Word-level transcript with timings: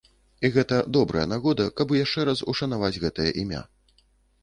І 0.47 0.49
гэта 0.55 0.79
добрая 0.97 1.27
нагода, 1.35 1.69
каб 1.81 1.95
яшчэ 1.99 2.27
раз 2.33 2.43
ушанаваць 2.55 2.93
гэтае 3.07 3.29
імя. 3.47 3.65